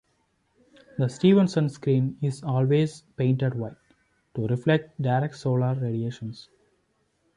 [0.97, 3.75] The Stevenson Screen is always painted white,
[4.33, 6.49] to reflect direct solar radiations.